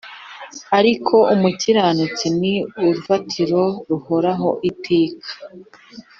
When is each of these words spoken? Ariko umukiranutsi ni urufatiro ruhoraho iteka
Ariko 0.79 1.15
umukiranutsi 1.33 2.25
ni 2.39 2.53
urufatiro 2.79 3.61
ruhoraho 3.89 4.49
iteka 4.69 5.29